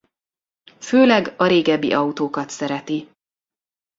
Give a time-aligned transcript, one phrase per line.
[0.79, 3.09] Főleg a régebbi autókat szereti.